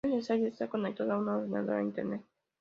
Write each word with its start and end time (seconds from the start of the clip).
No 0.03 0.09
es 0.09 0.13
necesario 0.15 0.47
estar 0.47 0.67
conectado 0.67 1.13
a 1.13 1.19
un 1.19 1.29
ordenador 1.29 1.75
o 1.75 1.77
a 1.77 1.83
Internet. 1.83 2.23